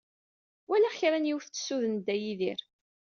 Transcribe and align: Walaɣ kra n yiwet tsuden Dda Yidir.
Walaɣ 0.67 0.93
kra 0.99 1.17
n 1.19 1.27
yiwet 1.29 1.47
tsuden 1.51 1.93
Dda 1.99 2.15
Yidir. 2.17 2.61